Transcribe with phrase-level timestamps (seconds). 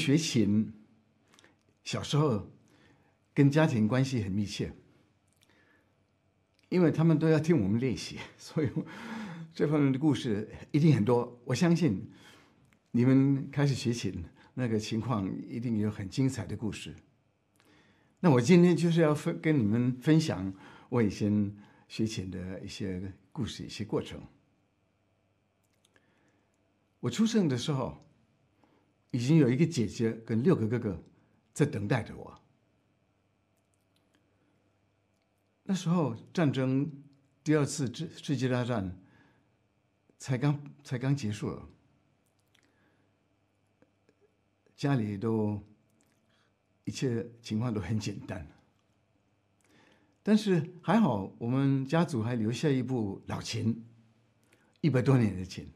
[0.00, 0.72] 学琴，
[1.84, 2.50] 小时候
[3.34, 4.72] 跟家庭关系很密切，
[6.70, 8.70] 因为他们都要听我们练习， 所以
[9.52, 11.38] 这方面的故事一定很多。
[11.44, 12.10] 我相信
[12.92, 16.96] 你们开始学琴那个情况，一定有很精彩的故事。
[18.20, 20.52] 那我今天就是要分跟你们分享
[20.88, 21.54] 我以前
[21.88, 24.18] 学琴的一些故事、一些过程。
[27.00, 28.02] 我出生的时候。
[29.12, 31.02] 已经有一个姐姐跟六个哥哥
[31.52, 32.40] 在等待着我。
[35.64, 36.90] 那时候战争
[37.42, 39.00] 第二次世世界大战
[40.18, 41.68] 才刚才刚结束了，
[44.76, 45.60] 家里都
[46.84, 48.46] 一切情况都很简单，
[50.22, 53.84] 但是还好我们家族还留下一部老琴，
[54.80, 55.68] 一百多年的琴。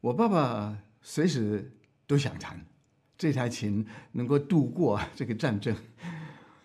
[0.00, 1.76] 我爸爸随时。
[2.10, 2.60] 都想弹，
[3.16, 5.72] 这台琴能够度过这个战争，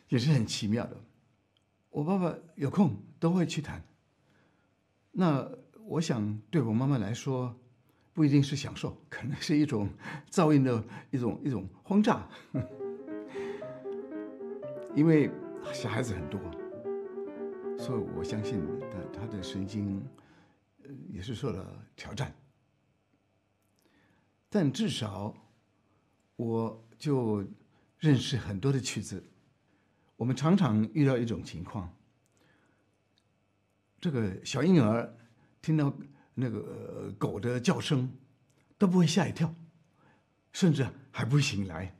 [0.10, 0.98] 也是很奇妙的。
[1.92, 3.84] 我爸爸有空都会去弹。
[5.12, 5.48] 那
[5.86, 7.56] 我想对我妈妈来说，
[8.12, 9.88] 不一定是享受，可能是一种
[10.32, 12.28] 噪音的一种一种轰炸，
[14.96, 15.30] 因为
[15.72, 16.42] 小孩子很多，
[17.78, 18.59] 所以我相信
[18.90, 20.04] 他他的神经
[21.12, 22.34] 也是受了挑战。
[24.56, 25.36] 但至少，
[26.38, 27.45] 我就
[28.00, 29.22] 认识很多的曲子。
[30.16, 31.94] 我们常常遇到一种情况：
[34.00, 35.14] 这个小婴儿
[35.62, 35.94] 听到
[36.34, 38.09] 那个狗的叫声，
[38.78, 39.53] 都不会吓一跳，
[40.53, 41.94] 甚至还不会醒来。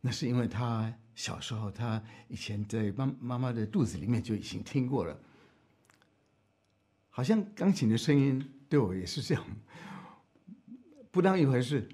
[0.00, 5.16] 那是因为他小时候，他以前在妈妈妈的肚子里面就已经听过了。
[7.08, 9.46] 好像钢琴的声音对我也是这样。
[11.16, 11.88] 不当一回事，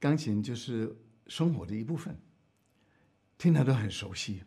[0.00, 0.96] 钢琴就是
[1.26, 2.18] 生活的一部分，
[3.36, 4.42] 听它都很熟悉，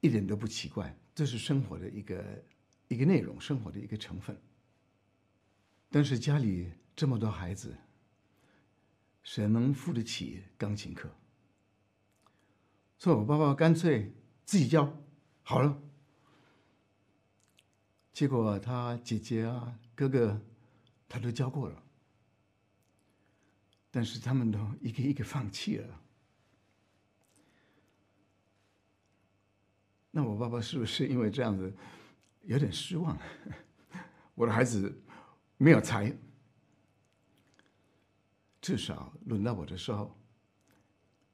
[0.00, 0.98] 一点都不奇怪。
[1.14, 2.44] 这是生活的一个
[2.88, 4.36] 一个内容，生活的一个成分。
[5.88, 7.76] 但是家里这么多孩子，
[9.22, 11.08] 谁能付得起钢琴课？
[12.98, 14.12] 所以我爸爸干脆
[14.44, 14.92] 自己教
[15.44, 15.80] 好了。
[18.12, 20.42] 结果他姐姐啊，哥哥。
[21.08, 21.82] 他都教过了，
[23.90, 26.02] 但是他们都一个一个放弃了。
[30.10, 31.72] 那我爸爸是不是因为这样子
[32.42, 33.18] 有点失望？
[34.34, 34.94] 我的孩子
[35.58, 36.14] 没有才，
[38.60, 40.18] 至少轮到我的时候，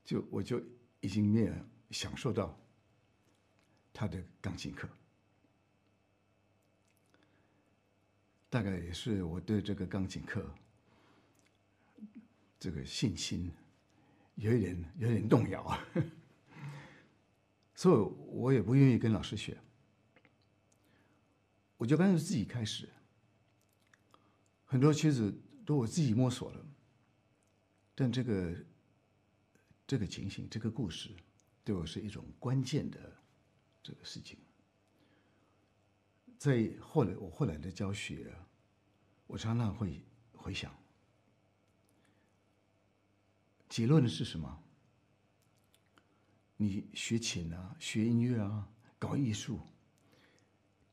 [0.05, 0.61] 就我就
[1.01, 1.55] 已经没有
[1.91, 2.59] 享受到
[3.93, 4.89] 他的钢琴课。
[8.53, 10.55] 大概也是我对这个钢琴课
[12.61, 13.51] 这个信心
[14.35, 15.79] 有一点有点动摇，
[17.75, 19.57] 所以我也不愿意跟老师学，
[21.79, 22.87] 我就干脆自己开始。
[24.67, 25.35] 很多曲子
[25.65, 26.67] 都我自己摸索了，
[27.95, 28.55] 但这个
[29.87, 31.09] 这个情形、这个故事，
[31.65, 33.17] 对我是一种关键的
[33.83, 34.39] 这个事情。
[36.43, 38.35] 在后来，我后来的教学，
[39.29, 40.77] 我常常会回想，
[43.69, 44.65] 结论是什么？
[46.57, 49.61] 你学琴啊，学音乐啊，搞艺术，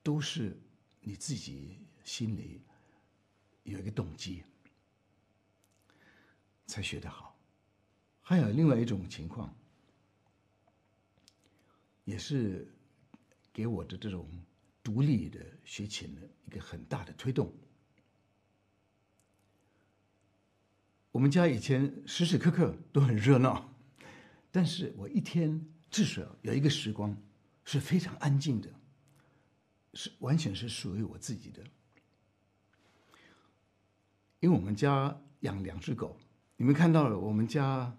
[0.03, 0.55] 都是
[1.01, 2.61] 你自己心里
[3.63, 4.43] 有一个动机
[6.67, 7.35] 才学得好。
[8.21, 9.51] 还有另外一种情况，
[12.05, 12.71] 也是
[13.51, 14.29] 给我的这种。
[14.89, 17.53] 独立的学琴的一个很大的推动。
[21.11, 23.71] 我们家以前时时刻刻都很热闹，
[24.51, 27.15] 但是我一天至少有一个时光
[27.65, 28.69] 是非常安静的，
[29.93, 31.63] 是完全是属于我自己的。
[34.39, 36.17] 因为我们家养两只狗，
[36.57, 37.95] 你们看到了，我们家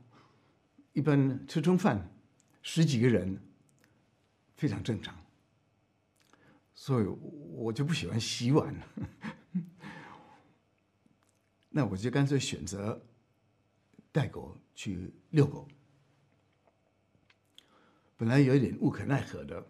[0.93, 2.11] 一般吃中饭
[2.63, 3.41] 十几个人，
[4.57, 5.20] 非常正常。
[6.81, 8.75] 所以我就不喜欢洗碗，
[11.69, 12.99] 那我就干脆选择
[14.11, 15.69] 带狗去遛狗。
[18.17, 19.63] 本来有一点无可奈何的，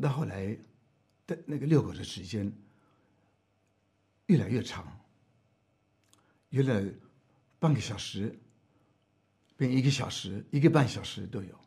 [0.00, 0.56] 到后来
[1.26, 2.50] 的那个遛狗的时间
[4.28, 4.98] 越来越长，
[6.48, 6.90] 原来
[7.58, 8.34] 半个小时
[9.58, 11.60] 变一个小时，一个半小时都有。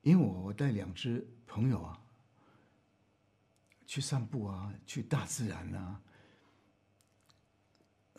[0.00, 2.02] 因为我带两只朋友啊。
[3.88, 5.98] 去散步啊，去大自然啊，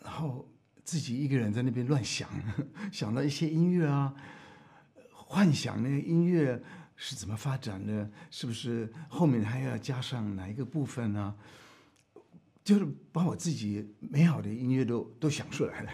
[0.04, 0.50] 然后
[0.84, 2.28] 自己一个人在那边乱想，
[2.92, 4.14] 想到一些音乐啊，
[5.14, 6.60] 幻想那个音乐
[6.96, 11.36] 是怎么发展的，是不是后面还要加上哪一个部分呢？
[12.64, 15.92] 就是把我自己美好的音乐都都想出来了。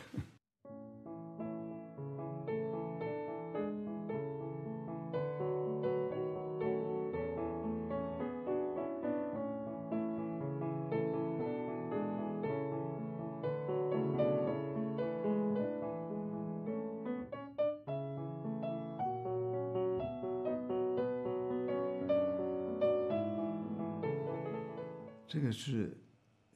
[25.35, 25.93] 这个是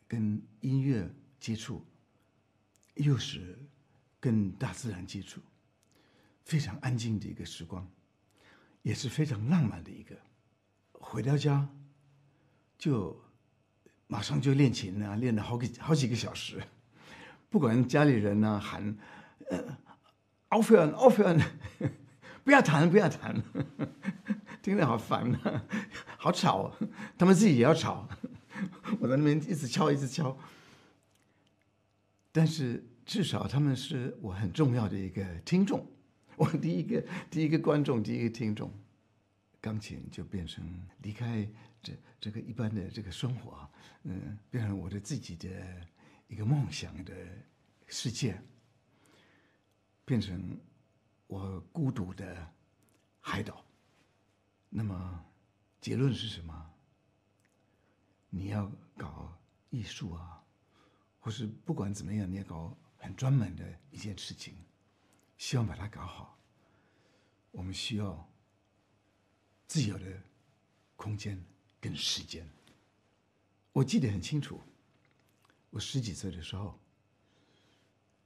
[0.08, 1.06] 跟音乐
[1.38, 1.86] 接触，
[2.94, 3.60] 又是
[4.22, 5.42] 跟大自然接触，
[6.46, 7.86] 非常安静的一个时光，
[8.82, 10.16] 也是非常浪漫的一个。
[10.94, 11.68] 回到家
[12.78, 13.22] 就
[14.08, 16.64] 马上就练琴啊，练了好几好几个小时，
[17.50, 18.98] 不管家里人呢喊
[19.50, 19.78] 呃
[20.52, 21.42] off on off on，
[22.46, 23.44] 不要弹不要弹，
[24.64, 25.66] 听着好烦啊，
[26.18, 26.74] 好吵，
[27.18, 28.08] 他们自己也要吵。
[29.00, 30.38] 我在那边一直敲，一直敲。
[32.32, 35.86] 但是至少他们是我很重要的一个听众，
[36.36, 38.72] 我第一个第一个观众，第一个听众。
[39.62, 40.64] 钢琴就变成
[41.02, 41.46] 离开
[41.84, 43.70] 这这个一般的这个生活，
[44.04, 45.50] 嗯，变成我的自己的
[46.30, 47.14] 一个梦想的
[47.86, 48.42] 世界，
[50.06, 50.58] 变成
[51.28, 52.48] 我孤独的
[53.20, 53.66] 海岛。
[54.70, 55.26] 那么
[55.82, 56.74] 结论是什么？
[58.30, 59.36] 你要搞
[59.70, 60.44] 艺术啊，
[61.20, 64.54] 或是不管怎么样，你要搞很专门的一件事情，
[65.38, 66.38] 希望把它搞好。
[67.52, 68.30] 我们需要
[69.68, 70.06] 自由的
[70.96, 71.44] 空间
[71.82, 72.48] 跟时间。
[73.74, 74.60] 我记得很清楚，
[75.70, 76.78] 我十几岁的时候，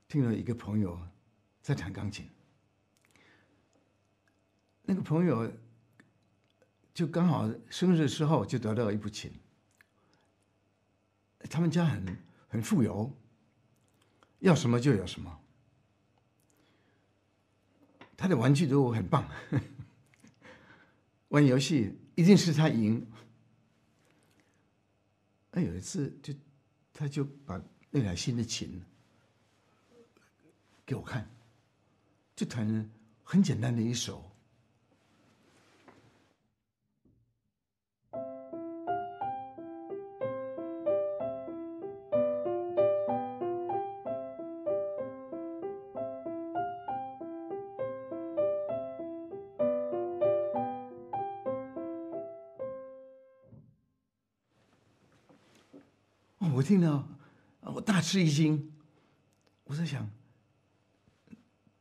[0.08, 1.00] 听了一个朋友
[1.62, 2.30] 在弹钢琴，
[4.82, 5.52] 那个朋友
[6.94, 9.32] 就刚好生日时候就得到一部琴。
[11.50, 12.18] 他们家很
[12.48, 13.16] 很富有，
[14.40, 15.40] 要什么就有什么。
[18.16, 19.30] 他的玩具都很棒，
[21.30, 23.06] 玩游戏一定是他赢。
[25.52, 26.34] 那有一次，就
[26.94, 27.62] 他就把
[27.92, 28.82] 那台新的琴
[30.86, 31.30] 给我看，
[32.36, 32.90] 就弹
[33.24, 34.33] 很简单的一首。
[56.52, 57.08] 我听到，
[57.62, 58.72] 我大吃一惊。
[59.64, 60.10] 我在想，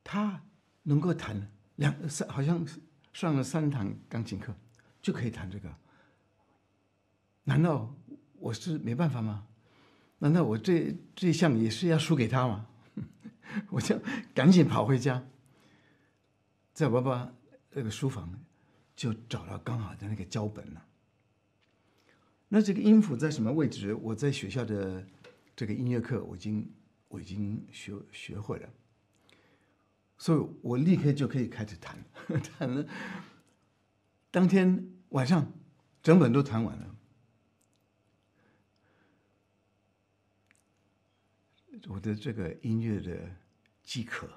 [0.04, 0.42] 他
[0.84, 2.64] 能够弹两三，好像
[3.12, 4.54] 上了三堂钢琴课
[5.00, 5.74] 就可以弹这个。
[7.44, 7.92] 难道
[8.34, 9.46] 我是没办法吗？
[10.18, 12.66] 难道我这这项也是要输给他吗？
[13.68, 14.00] 我就
[14.32, 15.24] 赶紧跑回家，
[16.72, 17.32] 在爸爸
[17.72, 18.32] 那个书房
[18.94, 20.86] 就找到刚好的那个胶本了。
[22.54, 23.94] 那这个音符在什么位置？
[23.94, 25.02] 我在学校的
[25.56, 26.70] 这个音乐课，我已经
[27.08, 28.68] 我已经学学会了，
[30.18, 31.96] 所以我立刻就可以开始弹，
[32.58, 32.86] 弹了。
[34.30, 35.50] 当天晚上，
[36.02, 36.94] 整本都弹完了。
[41.88, 43.18] 我的这个音乐的
[43.82, 44.28] 饥渴，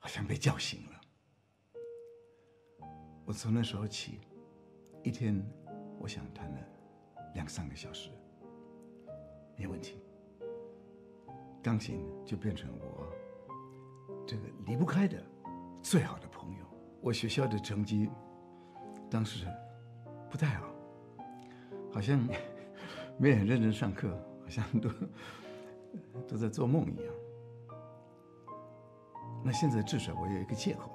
[0.00, 1.00] 好像被叫醒了。
[3.24, 4.18] 我从那时候起，
[5.04, 5.40] 一天
[6.00, 6.71] 我想弹的。
[7.34, 8.10] 两三个小时，
[9.56, 9.98] 没问题。
[11.62, 13.06] 钢琴就变成我
[14.26, 15.22] 这个离不开的
[15.80, 16.66] 最好的朋友。
[17.00, 18.08] 我学校的成绩
[19.10, 19.46] 当时
[20.28, 20.66] 不太好，
[21.92, 22.18] 好像
[23.18, 24.08] 没很认真上课，
[24.42, 24.90] 好像都
[26.26, 27.14] 都在做梦一样。
[29.44, 30.90] 那现在至少我有一个借口，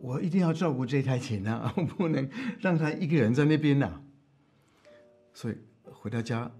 [0.00, 2.28] 我一定要照顾这台琴啊，我 不能
[2.60, 4.02] 让他一个人在那边呐。
[5.34, 5.58] 所以
[5.92, 6.50] 回到家，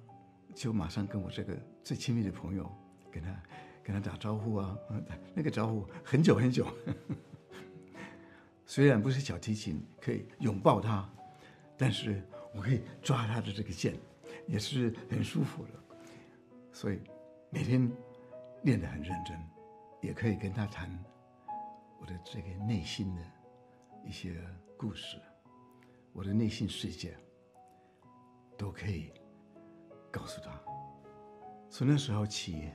[0.55, 2.71] 就马上跟我这个最亲密的朋友，
[3.11, 3.43] 跟他
[3.83, 4.77] 跟他打招呼啊，
[5.33, 6.67] 那个招呼很久很久。
[8.67, 11.09] 虽然不是小提琴可以拥抱他，
[11.77, 12.21] 但是
[12.53, 13.95] 我可以抓他的这个键，
[14.49, 15.71] 也是很舒服的。
[16.73, 17.01] 所以
[17.51, 17.89] 每天
[18.65, 19.39] 练得很认真，
[20.03, 20.91] 也可以跟他谈
[22.01, 23.23] 我的这个内心的
[24.05, 24.35] 一些
[24.77, 25.19] 故事，
[26.13, 27.17] 我的内心世界。
[28.57, 29.13] 都可以
[30.11, 30.61] 告诉他。
[31.71, 32.71] 从那时候起，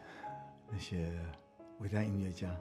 [0.70, 1.20] 那些
[1.80, 2.56] 伟大音乐家，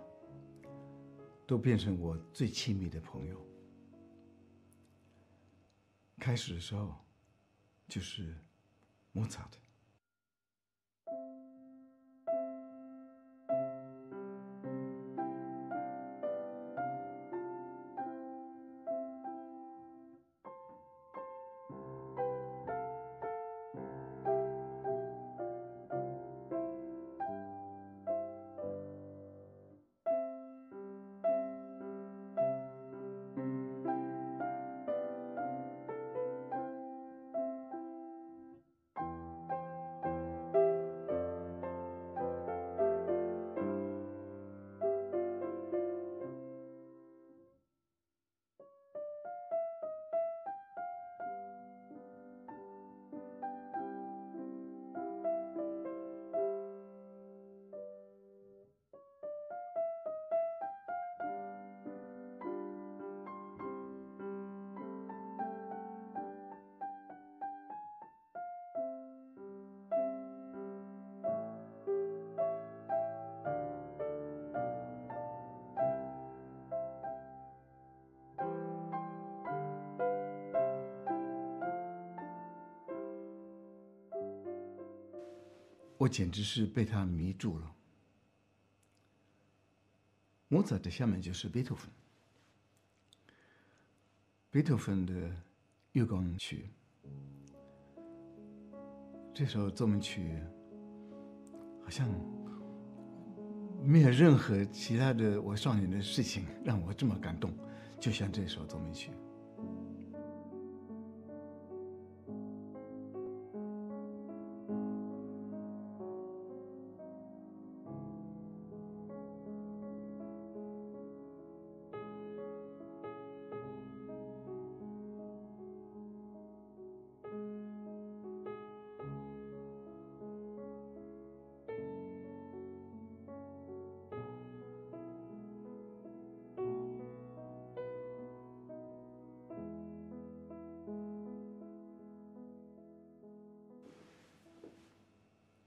[1.46, 3.44] 都变成我最亲密的朋友。
[6.18, 6.94] 开始的时候，
[7.86, 8.36] 就是
[9.12, 9.58] 莫扎特。
[85.98, 87.74] 我简直是被他迷住了。
[90.46, 91.90] 莫扎特下面就是贝多芬，
[94.50, 95.30] 贝多芬的
[95.92, 96.70] 月光曲，
[99.34, 100.40] 这首奏鸣曲
[101.82, 102.08] 好像
[103.82, 107.52] 没有任何其他的我少年的事情让我这么感动，
[108.00, 109.10] 就像这首奏鸣曲。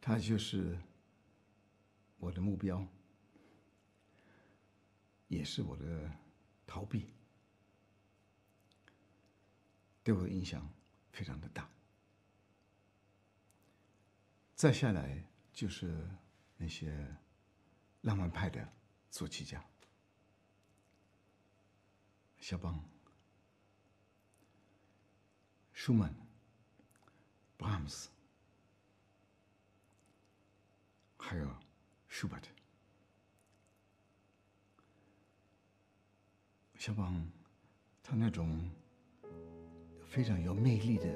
[0.02, 0.76] 他就是
[2.18, 2.84] 我的目标，
[5.28, 6.12] 也是我的
[6.66, 7.14] 逃避，
[10.04, 10.68] 对我的影响
[11.12, 11.70] 非常的大。
[14.56, 16.10] 再下来就是
[16.58, 17.16] 那些
[18.02, 18.68] 浪漫派的
[19.12, 19.64] 作曲家，
[22.40, 22.84] 肖邦、
[25.74, 26.12] 舒曼、
[27.56, 28.10] 布拉姆斯。
[31.24, 31.48] 还有
[32.08, 32.50] 舒伯特，
[36.76, 37.26] 小邦，
[38.04, 38.70] 他那种
[40.04, 41.08] 非常有魅力的、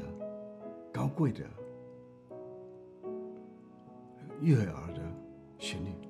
[0.93, 1.49] 高贵的、
[4.41, 5.01] 悦耳的
[5.59, 6.04] 旋律。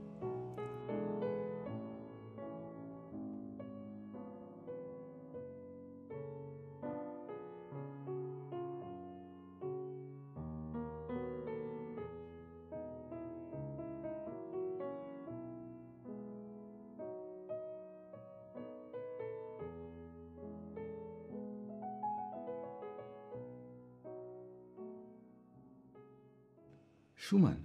[27.28, 27.58] 舒曼，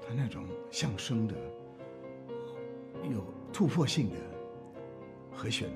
[0.00, 1.34] 他那种相声的、
[3.10, 3.22] 有
[3.52, 4.16] 突破性的
[5.30, 5.68] 和弦，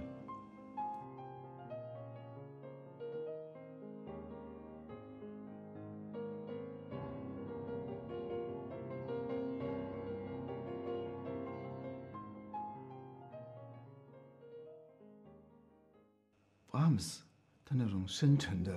[16.67, 17.23] 布拉姆斯，
[17.63, 18.73] 他那种深沉的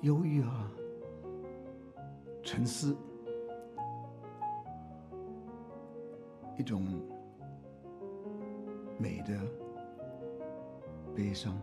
[0.00, 0.68] 忧郁啊。
[2.42, 2.96] 沉思，
[6.58, 6.82] 一种
[8.98, 9.40] 美的
[11.14, 11.58] 悲伤。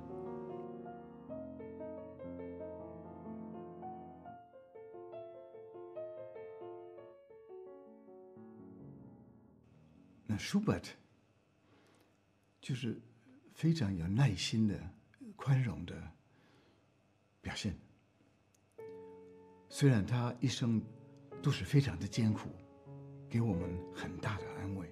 [10.25, 10.91] 那舒伯特
[12.61, 12.99] 就是
[13.53, 14.77] 非常有耐心的、
[15.35, 15.95] 宽容的
[17.41, 17.75] 表现。
[19.69, 20.81] 虽然他一生
[21.41, 22.49] 都是非常的艰苦，
[23.29, 24.89] 给我们很大的安慰。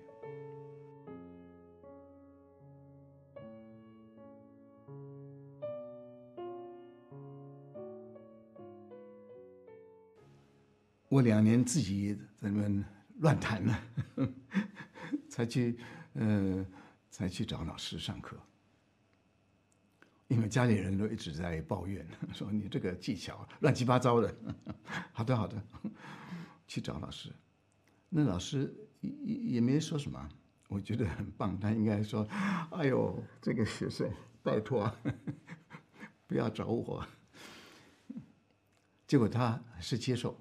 [11.08, 12.86] 我两年自己在那边
[13.20, 13.80] 乱弹了，
[15.30, 15.80] 才去
[16.14, 16.66] 呃
[17.10, 18.38] 才去找老师上课。
[20.28, 24.36] 因为家里人都一直在抱怨， 说你这个技巧乱七八糟的。
[25.14, 25.62] 好的好的，
[26.68, 27.32] 去找老师。
[28.10, 30.30] 那老师也也没说什么，
[30.68, 31.60] 我觉得很棒。
[31.60, 32.28] 他应该说
[32.72, 34.10] ：“哎呦，这个学生，
[34.42, 34.92] 拜托，
[36.26, 37.06] 不要找我。”
[39.06, 40.40] 结果他是接受。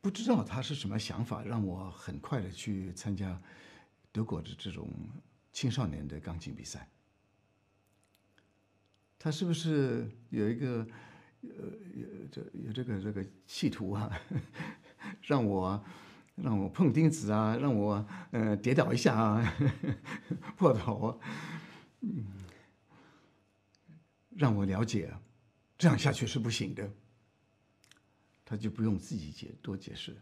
[0.00, 3.40] 不知道他是什么想法，让我很快的去参加
[4.12, 4.88] 德国的这种
[5.52, 6.88] 青少年的钢琴比赛。
[9.26, 10.86] 他是不是有一个
[11.42, 11.48] 呃
[11.96, 14.08] 有这有这个这个企图啊，
[15.20, 15.84] 让我
[16.36, 19.54] 让我碰钉子啊，让我呃跌倒一下啊，
[20.56, 21.20] 破头，
[22.02, 22.24] 嗯，
[24.36, 25.12] 让我了解，
[25.76, 26.88] 这样下去是不行的。
[28.44, 30.16] 他就不用自己解多解释，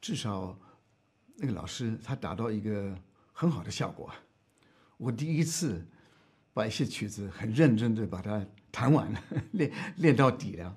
[0.00, 0.56] 至少
[1.34, 2.96] 那个老师他达到一个
[3.32, 4.14] 很好的效果。
[4.96, 5.84] 我第一次
[6.52, 10.76] 把一些曲子很认真的把它弹完了， 练练到底了。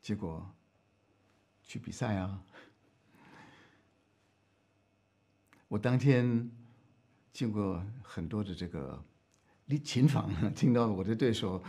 [0.00, 0.54] 结果
[1.62, 2.42] 去比赛啊，
[5.68, 6.50] 我当天
[7.32, 9.04] 经过很多的这个
[9.84, 11.62] 琴房，听到我的对手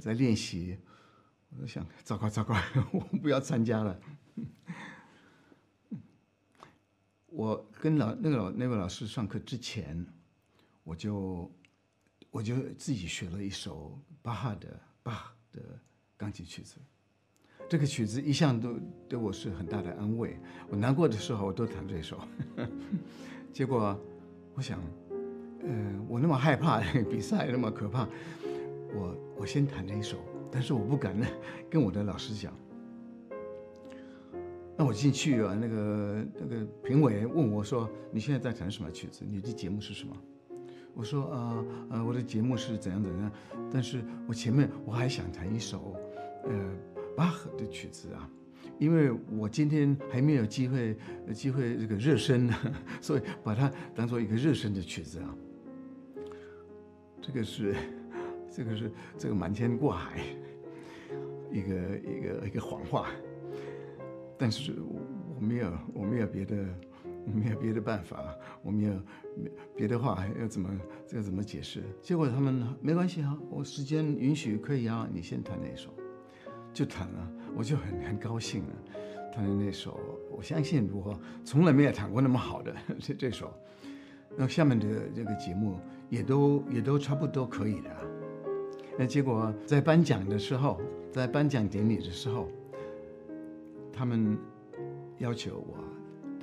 [0.00, 0.78] 在练习。
[1.50, 2.54] 我就想，糟糕糟糕，
[2.92, 4.00] 我不要参加了。
[7.26, 10.06] 我跟老那个老那位老师上课之前，
[10.82, 11.50] 我就
[12.32, 15.60] 我就自己学了一首巴哈的巴哈的
[16.16, 16.76] 钢琴曲子。
[17.68, 18.74] 这个曲子一向都
[19.06, 20.38] 对我是很大的安慰。
[20.70, 22.18] 我难过的时候，我都弹这首。
[23.52, 23.98] 结果，
[24.54, 24.80] 我想，
[25.60, 28.08] 呃，我那么害怕比赛，那么可怕，
[28.94, 30.16] 我我先弹这一首。
[30.50, 31.14] 但是我不敢，
[31.70, 32.52] 跟我的老师讲。
[34.74, 39.22] 那我进去啊，那个那个评委问我说：“你现在在弹什么曲子？
[39.22, 40.16] 你的节目是什么？”
[40.94, 43.32] 我说：“啊啊，我的节目是怎样怎样。
[43.70, 45.96] 但是我前面我还想弹一首，
[46.44, 46.52] 呃，
[47.16, 48.28] 巴赫的曲子啊，
[48.78, 50.96] 因为我今天还没有机会
[51.32, 52.54] 机会这个热身呢，
[53.00, 55.34] 所以把它当做一个热身的曲子啊。
[57.20, 57.74] 这个是。”
[58.54, 60.20] 这个是这个瞒天过海，
[61.50, 63.06] 一个一个一个谎话，
[64.36, 66.54] 但是我没有我没有别的
[67.32, 68.94] 没有别的办法，我没有
[69.76, 70.68] 别的话要怎么
[71.06, 71.82] 这个怎么解释？
[72.00, 75.90] 结果他们没关系啊，我时间允许可以啊，你先弹那首，
[76.72, 78.74] 就弹了，我就很很高兴了，
[79.32, 79.98] 弹的那首，
[80.30, 83.52] 我相信我从来没有弹过那么好的 这这首，
[84.36, 85.78] 那下面的这个节目
[86.10, 87.90] 也都也都差不多可以的。
[88.98, 90.80] 那结果在颁奖的时候，
[91.10, 92.48] 在颁奖典礼的时候，
[93.92, 94.36] 他们
[95.18, 95.78] 要求我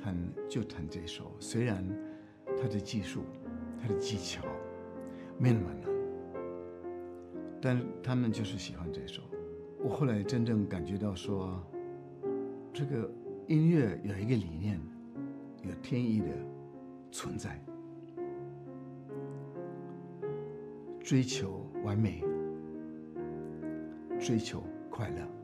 [0.02, 0.16] 弹
[0.48, 1.84] 就弹这首，虽然
[2.56, 3.22] 他的技术、
[3.80, 4.42] 他的技巧
[5.38, 5.90] 没那么难，
[7.60, 9.22] 但他们就是喜欢这首。
[9.82, 11.62] 我后来真正感觉到说，
[12.72, 13.10] 这个
[13.46, 14.80] 音乐有一个理念，
[15.62, 16.28] 有天意的
[17.10, 17.62] 存在，
[21.00, 22.24] 追求完美。
[24.18, 25.39] 追求快乐。